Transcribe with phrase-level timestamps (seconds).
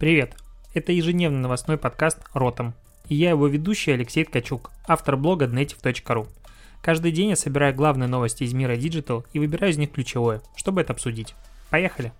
[0.00, 0.34] Привет!
[0.72, 2.72] Это ежедневный новостной подкаст «Ротом».
[3.10, 6.26] И я его ведущий Алексей Ткачук, автор блога Dnetiv.ru.
[6.80, 10.80] Каждый день я собираю главные новости из мира Digital и выбираю из них ключевое, чтобы
[10.80, 11.34] это обсудить.
[11.68, 12.14] Поехали!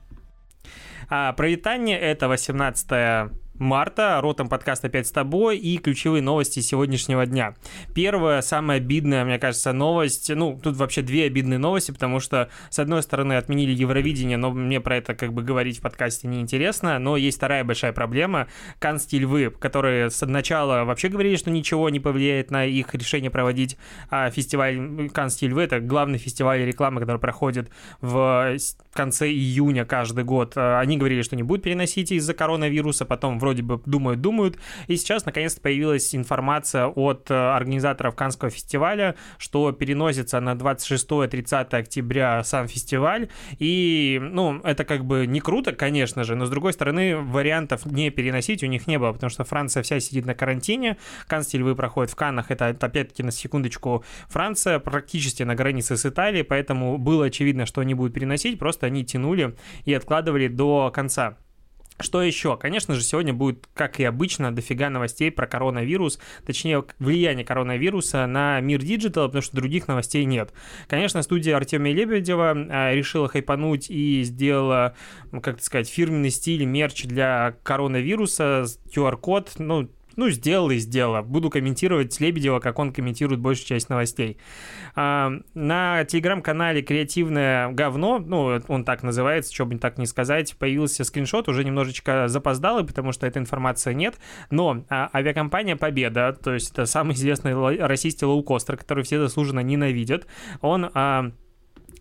[1.09, 3.31] А, провитание это 18
[3.61, 4.19] марта.
[4.21, 7.55] Ротом подкаст опять с тобой и ключевые новости сегодняшнего дня.
[7.95, 10.31] Первая, самая обидная, мне кажется, новость.
[10.35, 14.81] Ну, тут вообще две обидные новости, потому что, с одной стороны, отменили Евровидение, но мне
[14.81, 16.99] про это как бы говорить в подкасте неинтересно.
[16.99, 18.49] Но есть вторая большая проблема.
[18.79, 23.77] Канстиль Вы, которые сначала вообще говорили, что ничего не повлияет на их решение проводить
[24.09, 25.63] а фестиваль Канстиль Вы.
[25.63, 28.57] Это главный фестиваль рекламы, который проходит в
[28.93, 30.57] конце июня каждый год.
[30.57, 34.59] Они говорили, что не будут переносить из-за коронавируса, потом вроде вроде бы думают, думают.
[34.87, 42.45] И сейчас наконец-то появилась информация от э, организаторов Канского фестиваля, что переносится на 26-30 октября
[42.45, 43.29] сам фестиваль.
[43.59, 48.11] И, ну, это как бы не круто, конечно же, но с другой стороны, вариантов не
[48.11, 52.13] переносить у них не было, потому что Франция вся сидит на карантине, Каннские львы проходит
[52.13, 57.27] в Каннах, это, это опять-таки на секундочку Франция, практически на границе с Италией, поэтому было
[57.27, 61.37] очевидно, что они будут переносить, просто они тянули и откладывали до конца.
[62.01, 62.57] Что еще?
[62.57, 68.61] Конечно же, сегодня будет, как и обычно, дофига новостей про коронавирус, точнее, влияние коронавируса на
[68.61, 70.53] мир digital а, потому что других новостей нет.
[70.89, 74.95] Конечно, студия Артемия Лебедева а, решила хайпануть и сделала,
[75.43, 81.23] как сказать, фирменный стиль мерч для коронавируса, QR-код, ну, ну, сделал и сделал.
[81.23, 84.39] Буду комментировать Лебедева, как он комментирует большую часть новостей.
[84.95, 91.05] А, на телеграм-канале «Креативное говно», ну, он так называется, что бы так не сказать, появился
[91.05, 94.17] скриншот, уже немножечко запоздалый, потому что этой информации нет,
[94.51, 100.27] но а, авиакомпания «Победа», то есть это самый известный российский лоукостер, который все заслуженно ненавидят,
[100.61, 100.91] он...
[100.95, 101.33] А,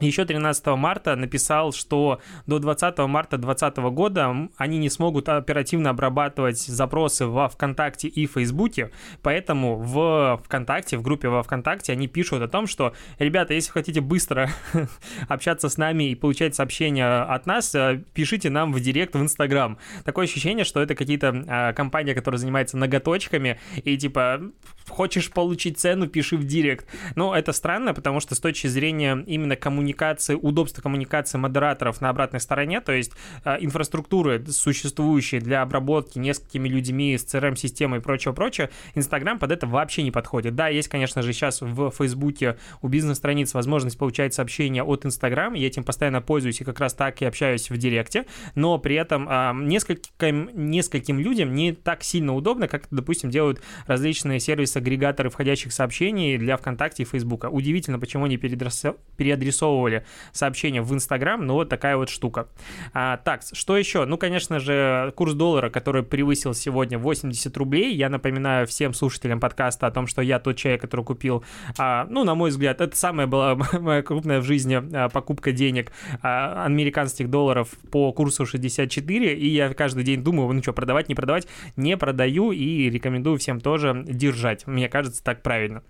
[0.08, 6.60] еще 13 марта написал, что до 20 марта 2020 года они не смогут оперативно обрабатывать
[6.60, 12.48] запросы во ВКонтакте и Фейсбуке, поэтому в ВКонтакте, в группе во ВКонтакте они пишут о
[12.48, 14.50] том, что, ребята, если хотите быстро
[15.28, 19.78] общаться с нами и получать сообщения от нас, э, пишите нам в директ в Инстаграм.
[20.06, 24.42] Такое ощущение, что это какие-то а, компания, которая занимается ноготочками, и типа,
[24.88, 26.88] хочешь получить цену, пиши в директ.
[27.16, 32.10] Но это странно, потому что с точки зрения именно коммуникации коммуникации, удобства коммуникации модераторов на
[32.10, 33.12] обратной стороне, то есть
[33.44, 40.04] э, инфраструктуры, существующие для обработки несколькими людьми с CRM-системой и прочего-прочего, Инстаграм под это вообще
[40.04, 40.56] не подходит.
[40.56, 45.68] Да, есть, конечно же, сейчас в Фейсбуке у бизнес-страниц возможность получать сообщения от Инстаграм, я
[45.68, 48.26] этим постоянно пользуюсь и как раз так и общаюсь в Директе,
[48.56, 54.40] но при этом э, нескольким, нескольким людям не так сильно удобно, как, допустим, делают различные
[54.40, 57.48] сервисы-агрегаторы входящих сообщений для ВКонтакте и Фейсбука.
[57.48, 62.48] Удивительно, почему они переадресовывают засовывали сообщения в Инстаграм, но вот такая вот штука.
[62.94, 64.06] А, так, что еще?
[64.06, 67.96] Ну, конечно же, курс доллара, который превысил сегодня 80 рублей.
[67.96, 71.44] Я напоминаю всем слушателям подкаста о том, что я тот человек, который купил,
[71.78, 75.92] а, ну, на мой взгляд, это самая была моя крупная в жизни а, покупка денег
[76.22, 81.16] а, американских долларов по курсу 64, и я каждый день думаю, ну что, продавать, не
[81.16, 84.68] продавать, не продаю и рекомендую всем тоже держать.
[84.68, 85.84] Мне кажется, так правильно.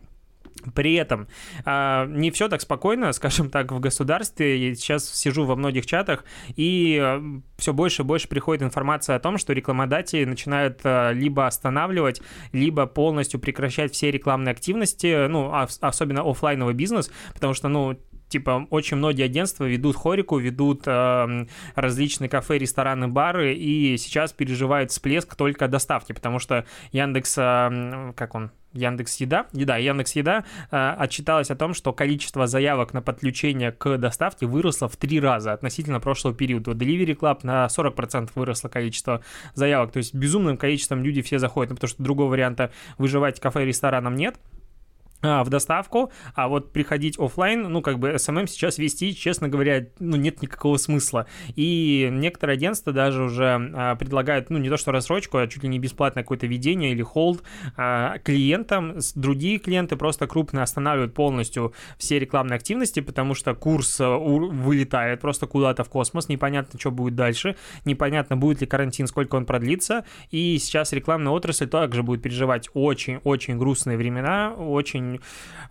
[0.74, 1.28] При этом
[1.66, 4.70] э, не все так спокойно, скажем так, в государстве.
[4.70, 6.24] Я сейчас сижу во многих чатах,
[6.56, 7.24] и а,
[7.58, 12.22] все больше и больше приходит информация о том, что рекламодатели начинают э, либо останавливать,
[12.52, 17.98] либо полностью прекращать все рекламные активности, ну, а, особенно офлайновый бизнес, потому что, ну,
[18.29, 21.45] типа, очень многие агентства ведут хорику, ведут э,
[21.75, 28.35] различные кафе, рестораны, бары, и сейчас переживают всплеск только доставки, потому что Яндекс, э, как
[28.35, 33.72] он, Яндекс Еда, еда, Яндекс Еда э, отчиталась о том, что количество заявок на подключение
[33.72, 36.72] к доставке выросло в три раза относительно прошлого периода.
[36.72, 39.23] Delivery Club на 40% выросло количество
[39.56, 43.66] заявок, то есть безумным количеством люди все заходят, ну, потому что другого варианта выживать кафе
[43.66, 44.38] ресторанам нет
[45.22, 50.16] в доставку, а вот приходить офлайн, ну, как бы SMM сейчас вести, честно говоря, ну,
[50.16, 51.25] нет никакого смысла.
[51.56, 55.69] И некоторые агентства даже уже а, предлагают, ну, не то что рассрочку, а чуть ли
[55.69, 57.44] не бесплатное какое-то ведение или холд
[57.75, 58.98] а, клиентам.
[59.16, 65.48] Другие клиенты просто крупно останавливают полностью все рекламные активности, потому что курс а, вылетает просто
[65.48, 67.56] куда-то в космос, непонятно, что будет дальше,
[67.86, 73.57] непонятно, будет ли карантин, сколько он продлится, и сейчас рекламная отрасль также будет переживать очень-очень
[73.57, 75.08] грустные времена, очень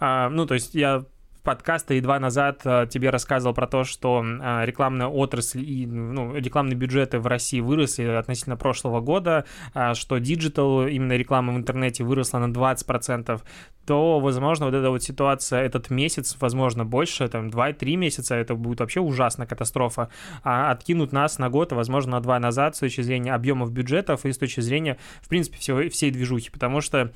[0.00, 1.04] а, ну, то есть я
[1.44, 6.34] подкаста и два назад э, тебе рассказывал про то, что э, рекламная отрасль и ну,
[6.34, 9.46] рекламные бюджеты в России выросли относительно прошлого года,
[9.94, 13.40] что digital, именно реклама в интернете выросла на 20%,
[13.88, 18.80] то, возможно, вот эта вот ситуация этот месяц, возможно, больше, там, 2-3 месяца, это будет
[18.80, 20.10] вообще ужасная катастрофа,
[20.44, 24.32] а откинут нас на год, возможно, на два назад с точки зрения объемов бюджетов и
[24.32, 27.10] с точки зрения, в принципе, всего, всей движухи, потому что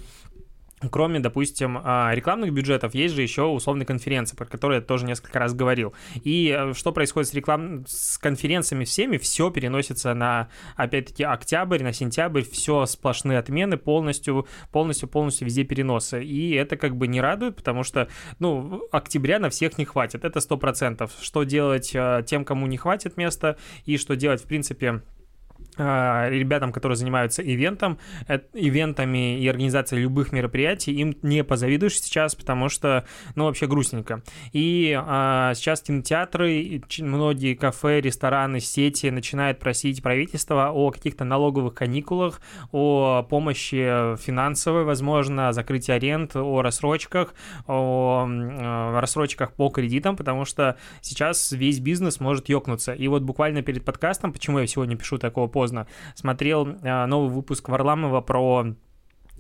[0.91, 5.39] Кроме, допустим, а, рекламных бюджетов, есть же еще условные конференции, про которые я тоже несколько
[5.39, 5.95] раз говорил.
[6.25, 7.85] И э, что происходит с реклам...
[7.87, 15.09] с конференциями всеми, все переносится на, опять-таки, октябрь, на сентябрь, все сплошные отмены, полностью, полностью,
[15.09, 16.25] полностью везде переносы.
[16.25, 18.09] И это как бы не радует, потому что,
[18.39, 21.13] ну, октября на всех не хватит, это сто процентов.
[21.21, 25.03] Что делать э, тем, кому не хватит места, и что делать, в принципе,
[25.79, 27.99] ребятам, которые занимаются ивентом,
[28.29, 33.05] э, ивентами и организацией любых мероприятий, им не позавидуешь сейчас, потому что,
[33.35, 34.23] ну, вообще грустненько.
[34.53, 42.41] И а, сейчас кинотеатры, многие кафе, рестораны, сети начинают просить правительство о каких-то налоговых каникулах,
[42.71, 47.35] о помощи финансовой, возможно, о закрытии аренд, о рассрочках,
[47.67, 52.93] о, о рассрочках по кредитам, потому что сейчас весь бизнес может ёкнуться.
[52.93, 55.87] И вот буквально перед подкастом, почему я сегодня пишу такого поздно,
[56.17, 58.75] смотрел э, новый выпуск Варламова про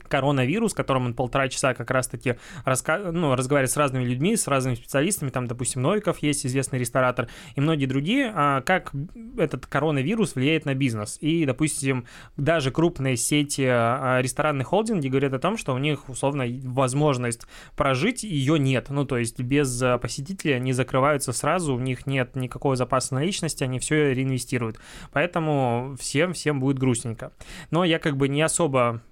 [0.08, 2.98] коронавирус, которым он полтора часа как раз-таки раска...
[2.98, 7.60] ну, разговаривает с разными людьми, с разными специалистами, там, допустим, Новиков есть известный ресторатор и
[7.60, 8.92] многие другие, а как
[9.38, 11.18] этот коронавирус влияет на бизнес.
[11.20, 12.06] И, допустим,
[12.36, 17.46] даже крупные сети а, ресторанных холдинги говорят о том, что у них, условно, возможность
[17.76, 18.86] прожить ее нет.
[18.90, 23.78] Ну, то есть без посетителей они закрываются сразу, у них нет никакого запаса наличности, они
[23.78, 24.78] все реинвестируют.
[25.12, 27.32] Поэтому всем, всем будет грустненько.
[27.70, 29.02] Но я как бы не особо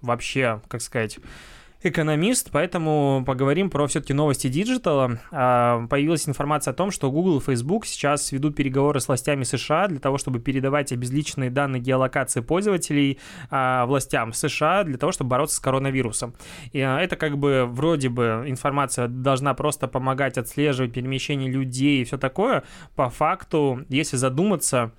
[0.00, 1.18] вообще, как сказать,
[1.82, 5.20] экономист, поэтому поговорим про все-таки новости диджитала.
[5.30, 9.86] А, появилась информация о том, что Google и Facebook сейчас ведут переговоры с властями США
[9.86, 13.18] для того, чтобы передавать обезличенные данные геолокации пользователей
[13.50, 16.34] а, властям США для того, чтобы бороться с коронавирусом.
[16.72, 22.04] И а, это как бы вроде бы информация должна просто помогать отслеживать перемещение людей и
[22.04, 22.64] все такое.
[22.96, 24.92] По факту, если задуматься,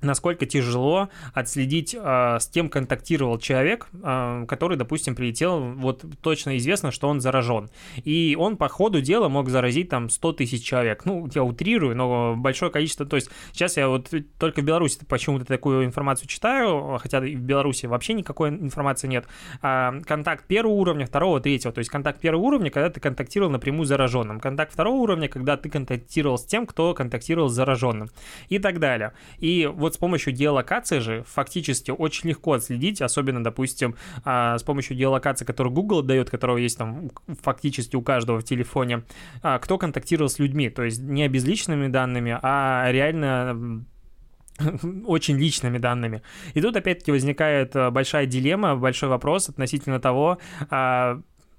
[0.00, 6.90] насколько тяжело отследить, э, с кем контактировал человек, э, который, допустим, прилетел, вот точно известно,
[6.90, 7.70] что он заражен.
[8.04, 11.04] И он по ходу дела мог заразить там 100 тысяч человек.
[11.04, 15.44] Ну, я утрирую, но большое количество, то есть сейчас я вот только в Беларуси почему-то
[15.44, 19.26] такую информацию читаю, хотя в Беларуси вообще никакой информации нет.
[19.62, 23.86] А контакт первого уровня, второго, третьего, то есть контакт первого уровня, когда ты контактировал напрямую
[23.86, 24.38] с зараженным.
[24.38, 28.10] Контакт второго уровня, когда ты контактировал с тем, кто контактировал с зараженным.
[28.48, 29.12] И так далее.
[29.38, 33.94] И вот вот с помощью геолокации же фактически очень легко отследить, особенно, допустим,
[34.24, 37.10] а, с помощью геолокации, которую Google дает, которого есть там
[37.42, 39.04] фактически у каждого в телефоне,
[39.42, 43.84] а, кто контактировал с людьми, то есть не обезличенными данными, а реально
[45.06, 46.22] очень личными данными.
[46.52, 50.38] И тут опять-таки возникает а, большая дилемма, большой вопрос относительно того,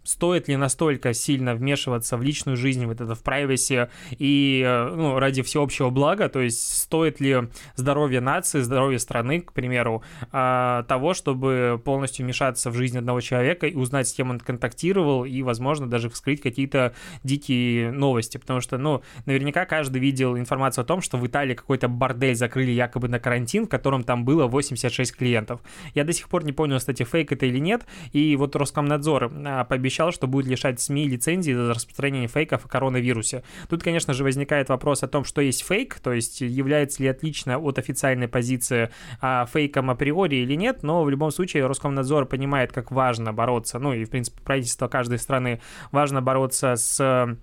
[0.10, 5.20] стоит ли настолько сильно вмешиваться в личную жизнь, вот это в privacy и э, ну,
[5.20, 11.14] ради всеобщего блага, то есть стоит ли здоровье нации, здоровье страны, к примеру, а, того,
[11.14, 15.88] чтобы полностью вмешаться в жизнь одного человека и узнать, с кем он контактировал, и, возможно,
[15.88, 21.18] даже вскрыть какие-то дикие новости, потому что, ну, наверняка каждый видел информацию о том, что
[21.18, 25.62] в Италии какой-то бордель закрыли якобы на карантин, в котором там было 86 клиентов.
[25.94, 29.64] Я до сих пор не понял, кстати, фейк это или нет, и вот Роскомнадзор а,
[29.66, 33.44] пообещал пообещал, что будет лишать СМИ лицензии за распространение фейков о коронавирусе.
[33.70, 37.58] Тут, конечно же, возникает вопрос о том, что есть фейк, то есть является ли отлично
[37.58, 38.90] от официальной позиции
[39.22, 43.94] а, фейком априори или нет, но в любом случае Роскомнадзор понимает, как важно бороться, ну
[43.94, 45.60] и, в принципе, правительство каждой страны
[45.92, 47.38] важно бороться с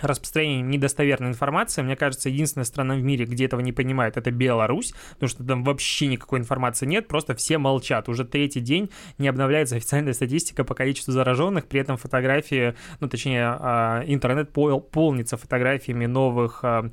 [0.00, 1.82] распространением недостоверной информации.
[1.82, 5.64] Мне кажется, единственная страна в мире, где этого не понимают, это Беларусь, потому что там
[5.64, 8.08] вообще никакой информации нет, просто все молчат.
[8.08, 13.56] Уже третий день не обновляется официальная статистика по количеству зараженных, при этом фотографии, ну, точнее,
[13.58, 16.90] а, интернет полнится фотографиями новых а,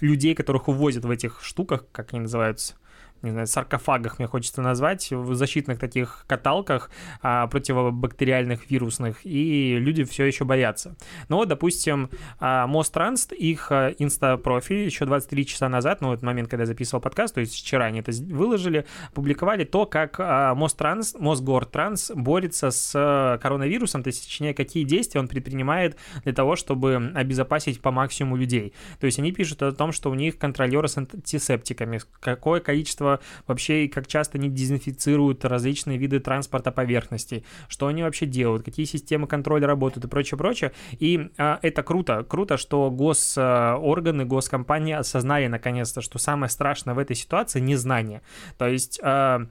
[0.00, 2.74] людей, которых увозят в этих штуках, как они называются,
[3.22, 6.90] не знаю, саркофагах, мне хочется назвать, в защитных таких каталках
[7.22, 10.96] а, противобактериальных, вирусных, и люди все еще боятся.
[11.28, 16.62] Но, допустим, а, Мостранс, их а, инста-профиль еще 23 часа назад, ну, этот момент, когда
[16.62, 22.12] я записывал подкаст, то есть вчера они это выложили, публиковали то, как а, Мостранс, Мосгортранс
[22.14, 27.80] борется с а, коронавирусом, то есть, точнее, какие действия он предпринимает для того, чтобы обезопасить
[27.80, 28.72] по максимуму людей.
[29.00, 33.20] То есть они пишут о том, что у них контролеры с антисептиками, какое количество количество,
[33.46, 38.86] вообще, и как часто они дезинфицируют различные виды транспорта поверхностей, что они вообще делают, какие
[38.86, 40.72] системы контроля работают и прочее, прочее.
[40.92, 42.24] И а, это круто.
[42.24, 48.22] Круто, что госорганы, госкомпании осознали наконец-то, что самое страшное в этой ситуации– незнание.
[48.58, 49.00] То есть...
[49.02, 49.46] А,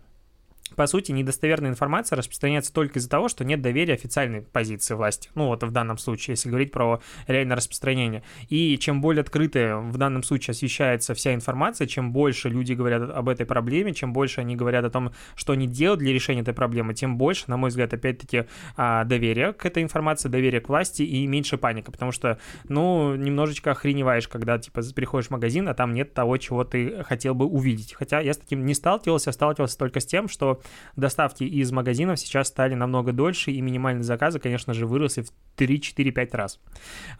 [0.76, 5.30] по сути, недостоверная информация распространяется только из-за того, что нет доверия официальной позиции власти.
[5.36, 8.24] Ну, вот в данном случае, если говорить про реальное распространение.
[8.50, 13.30] И чем более открытая в данном случае освещается вся информация, чем больше люди говорят об
[13.30, 16.94] этой проблеме, чем больше они говорят о том, что они делают для решения этой проблемы,
[16.94, 18.46] тем больше, на мой взгляд, опять-таки,
[18.76, 21.92] а, доверия к этой информации, доверия к власти и меньше паника.
[21.92, 26.64] Потому что, ну, немножечко охреневаешь, когда, типа, приходишь в магазин, а там нет того, чего
[26.64, 27.94] ты хотел бы увидеть.
[27.94, 30.55] Хотя я с таким не сталкивался, сталкивался только с тем, что
[30.96, 36.30] доставки из магазинов сейчас стали намного дольше, и минимальные заказы, конечно же, выросли в 3-4-5
[36.36, 36.60] раз.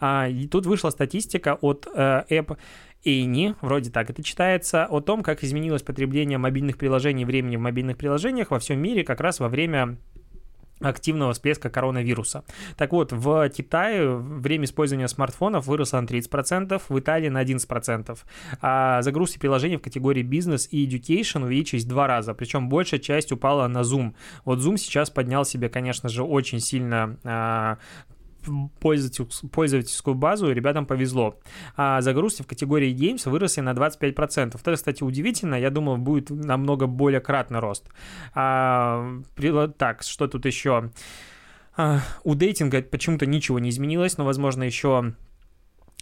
[0.00, 2.56] А, и тут вышла статистика от э, App
[3.04, 7.96] Эйни, вроде так это читается, о том, как изменилось потребление мобильных приложений, времени в мобильных
[7.96, 9.96] приложениях во всем мире как раз во время
[10.80, 12.44] активного всплеска коронавируса.
[12.76, 18.18] Так вот, в Китае время использования смартфонов выросло на 30%, в Италии на 11%,
[18.60, 23.66] а загрузки приложений в категории бизнес и education увеличились два раза, причем большая часть упала
[23.68, 24.14] на Zoom.
[24.44, 27.78] Вот Zoom сейчас поднял себе, конечно же, очень сильно а,
[28.80, 31.38] пользовательскую, базу ребятам повезло.
[31.76, 34.56] А загрузки в категории Games выросли на 25%.
[34.60, 35.54] Это, кстати, удивительно.
[35.54, 37.88] Я думал, будет намного более кратный рост.
[38.34, 39.20] А,
[39.78, 40.90] так, что тут еще?
[41.76, 45.12] А, у дейтинга почему-то ничего не изменилось, но, возможно, еще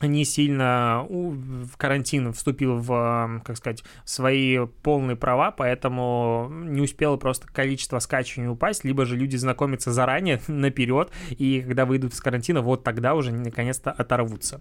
[0.00, 7.46] не сильно в карантин вступил в, как сказать, свои полные права, поэтому не успело просто
[7.46, 12.82] количество скачиваний упасть, либо же люди знакомятся заранее, наперед, и когда выйдут из карантина, вот
[12.82, 14.60] тогда уже наконец-то оторвутся.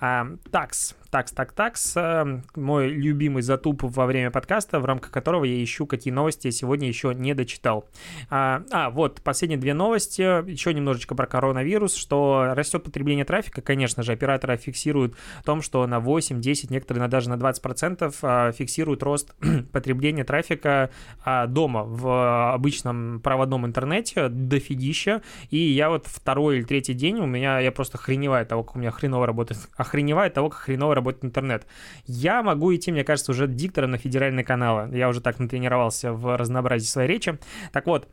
[0.00, 5.44] А, такс, такс, так, такс, э, мой любимый затуп во время подкаста, в рамках которого
[5.44, 7.88] я ищу, какие новости я сегодня еще не дочитал.
[8.30, 14.02] А, а, вот, последние две новости, еще немножечко про коронавирус, что растет потребление трафика, конечно
[14.02, 19.02] же, операторы фиксируют в том, что на 8, 10, некоторые даже на 20% а, фиксируют
[19.02, 19.34] рост
[19.72, 20.90] потребления трафика
[21.24, 27.26] а, дома в обычном проводном интернете дофигища, и я вот второй или третий день у
[27.26, 31.24] меня, я просто охреневаю того, как у меня хреново работает, охреневаю того, как хреново работает
[31.24, 31.66] интернет.
[32.06, 36.36] Я могу идти, мне кажется, уже диктором на федеральные каналы, я уже так натренировался в
[36.36, 37.38] разнообразии своей речи.
[37.72, 38.08] Так вот,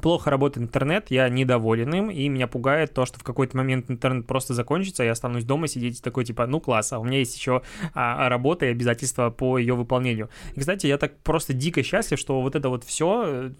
[0.00, 4.26] плохо работает интернет, я недоволен им, и меня пугает то, что в какой-то момент интернет
[4.26, 7.62] просто закончится, я останусь дома сидеть такой, типа, ну класс, а у меня есть еще
[7.94, 10.30] а, работа и обязательства по ее выполнению.
[10.54, 13.52] И, кстати, я так просто дико счастлив, что вот это вот все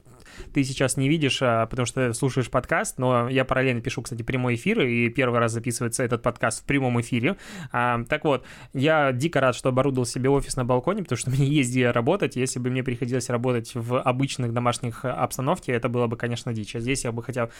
[0.53, 4.55] ты сейчас не видишь, а, потому что слушаешь подкаст, но я параллельно пишу, кстати, прямой
[4.55, 7.37] эфир, и первый раз записывается этот подкаст в прямом эфире.
[7.73, 11.47] А, так вот, я дико рад, что оборудовал себе офис на балконе, потому что мне
[11.47, 12.37] есть где работать.
[12.37, 16.76] Если бы мне приходилось работать в обычных домашних обстановке, это было бы, конечно, дичь.
[16.76, 17.50] А здесь я бы хотя,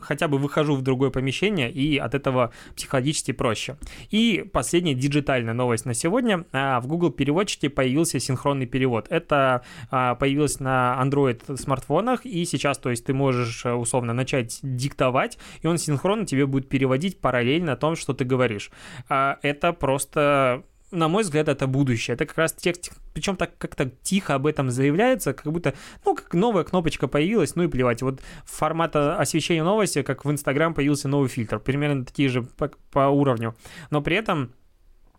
[0.00, 3.76] хотя бы выхожу в другое помещение, и от этого психологически проще.
[4.10, 6.44] И последняя диджитальная новость на сегодня.
[6.52, 9.06] А, в Google переводчике появился синхронный перевод.
[9.10, 15.38] Это появилось на Android смартфонах, и сейчас, то есть ты можешь э, условно начать диктовать,
[15.62, 18.70] и он синхронно тебе будет переводить параллельно о том, что ты говоришь.
[19.08, 20.64] А это просто
[20.94, 22.14] на мой взгляд, это будущее.
[22.14, 26.32] Это как раз текст, причем так как-то тихо об этом заявляется, как будто, ну, как
[26.34, 28.02] новая кнопочка появилась, ну и плевать.
[28.02, 33.08] Вот формата освещения новости, как в Инстаграм появился новый фильтр, примерно такие же по, по
[33.08, 33.56] уровню.
[33.90, 34.52] Но при этом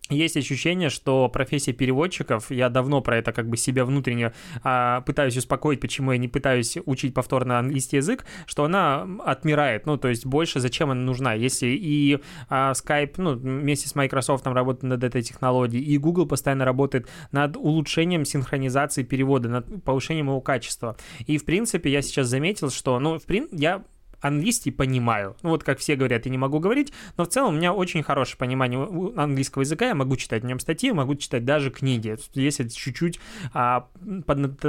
[0.09, 4.33] есть ощущение, что профессия переводчиков, я давно про это как бы себя внутренне
[4.63, 9.97] а, пытаюсь успокоить, почему я не пытаюсь учить повторно английский язык, что она отмирает, ну,
[9.97, 12.19] то есть больше зачем она нужна, если и
[12.49, 17.57] а, Skype, ну, вместе с Microsoft работает над этой технологией, и Google постоянно работает над
[17.57, 20.97] улучшением синхронизации перевода, над повышением его качества.
[21.25, 23.83] И, в принципе, я сейчас заметил, что, ну, в принципе, я
[24.27, 25.35] английский понимаю.
[25.41, 28.03] Ну, вот как все говорят, я не могу говорить, но в целом у меня очень
[28.03, 28.79] хорошее понимание
[29.15, 33.19] английского языка, я могу читать в нем статьи, могу читать даже книги, если чуть-чуть,
[33.53, 33.87] а,
[34.25, 34.61] под,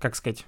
[0.00, 0.46] как сказать,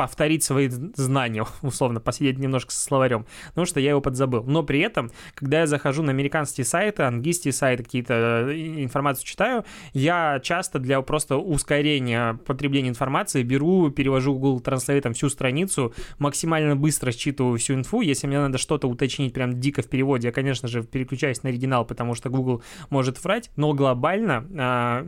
[0.00, 4.42] повторить свои знания, условно, посидеть немножко со словарем, потому что я его подзабыл.
[4.44, 9.66] Но при этом, когда я захожу на американские сайты, английские сайты, какие-то э, информацию читаю,
[9.92, 17.12] я часто для просто ускорения потребления информации беру, перевожу Google Translate всю страницу, максимально быстро
[17.12, 18.00] считываю всю инфу.
[18.00, 21.84] Если мне надо что-то уточнить прям дико в переводе, я, конечно же, переключаюсь на оригинал,
[21.84, 25.06] потому что Google может врать, но глобально а,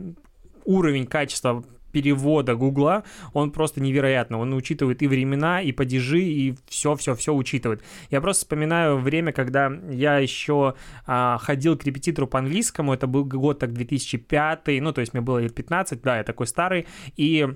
[0.65, 4.39] уровень качества перевода Гугла, он просто невероятно.
[4.39, 7.81] Он учитывает и времена, и падежи, и все-все-все учитывает.
[8.09, 10.73] Я просто вспоминаю время, когда я еще
[11.05, 15.21] а, ходил к репетитору по английскому, это был год так 2005, ну, то есть мне
[15.21, 17.47] было лет 15, да, я такой старый, и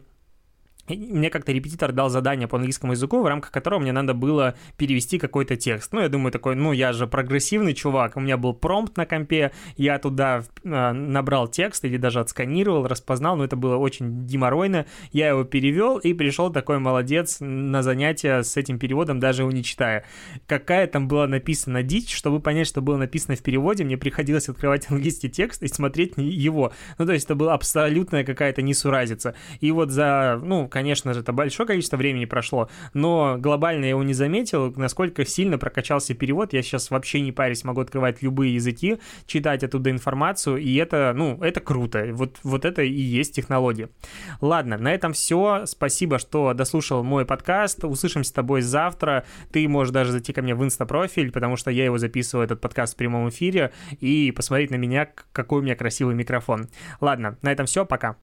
[0.87, 5.19] мне как-то репетитор дал задание по английскому языку, в рамках которого мне надо было перевести
[5.19, 5.91] какой-то текст.
[5.93, 9.51] Ну, я думаю, такой, ну, я же прогрессивный чувак, у меня был промпт на компе,
[9.75, 14.85] я туда э, набрал текст или даже отсканировал, распознал, но это было очень геморройно.
[15.11, 19.63] Я его перевел и пришел такой молодец на занятие с этим переводом, даже его не
[19.63, 20.05] читая.
[20.47, 24.89] Какая там была написана дичь, чтобы понять, что было написано в переводе, мне приходилось открывать
[24.89, 26.71] английский текст и смотреть его.
[26.97, 29.35] Ну, то есть это была абсолютная какая-то несуразица.
[29.59, 34.03] И вот за, ну, конечно же, это большое количество времени прошло, но глобально я его
[34.03, 36.53] не заметил, насколько сильно прокачался перевод.
[36.53, 41.39] Я сейчас вообще не парюсь, могу открывать любые языки, читать оттуда информацию, и это, ну,
[41.41, 42.09] это круто.
[42.11, 43.89] Вот, вот это и есть технология.
[44.39, 45.65] Ладно, на этом все.
[45.65, 47.83] Спасибо, что дослушал мой подкаст.
[47.83, 49.25] Услышимся с тобой завтра.
[49.51, 52.93] Ты можешь даже зайти ко мне в инстапрофиль, потому что я его записываю, этот подкаст
[52.93, 56.67] в прямом эфире, и посмотреть на меня, какой у меня красивый микрофон.
[57.01, 57.83] Ладно, на этом все.
[57.83, 58.15] Пока.